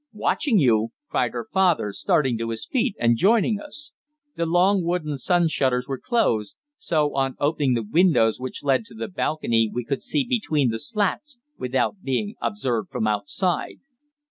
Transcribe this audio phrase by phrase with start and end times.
[0.13, 3.91] "Watching you!" cried her father, starting to his feet and joining us.
[4.35, 8.95] The long wooden sun shutters were closed, so, on opening the windows which led to
[8.95, 13.75] the balcony we could see between the slats without being observed from outside.